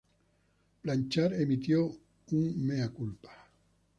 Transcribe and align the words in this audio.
Blanchard 0.81 1.39
emitió 1.39 1.95
"un 2.31 2.65
mea 2.65 2.89
culpa". 2.89 3.29